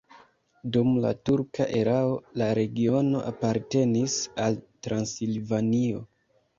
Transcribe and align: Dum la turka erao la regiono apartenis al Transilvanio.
Dum 0.77 0.95
la 1.03 1.11
turka 1.29 1.67
erao 1.81 2.17
la 2.43 2.49
regiono 2.61 3.23
apartenis 3.35 4.19
al 4.49 4.61
Transilvanio. 4.91 6.07